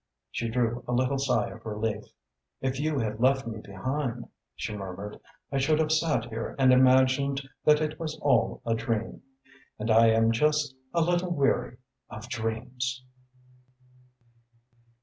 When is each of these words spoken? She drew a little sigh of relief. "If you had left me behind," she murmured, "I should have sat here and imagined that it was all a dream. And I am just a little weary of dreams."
She 0.31 0.49
drew 0.49 0.83
a 0.87 0.93
little 0.93 1.19
sigh 1.19 1.51
of 1.51 1.63
relief. 1.63 2.05
"If 2.59 2.79
you 2.79 2.97
had 2.97 3.19
left 3.19 3.45
me 3.45 3.59
behind," 3.63 4.27
she 4.55 4.75
murmured, 4.75 5.19
"I 5.51 5.59
should 5.59 5.77
have 5.77 5.91
sat 5.91 6.25
here 6.25 6.55
and 6.57 6.73
imagined 6.73 7.47
that 7.65 7.79
it 7.81 7.99
was 7.99 8.17
all 8.19 8.63
a 8.65 8.73
dream. 8.73 9.21
And 9.77 9.91
I 9.91 10.07
am 10.07 10.31
just 10.31 10.73
a 10.91 11.01
little 11.01 11.29
weary 11.29 11.77
of 12.09 12.27
dreams." 12.29 13.03